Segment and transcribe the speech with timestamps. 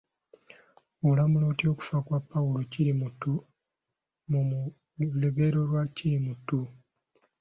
[1.09, 3.31] Olamula otya okufa kwa Pawulo Kirimuttu
[4.31, 4.41] mu
[5.21, 6.59] lugero lwa Kirimuttu?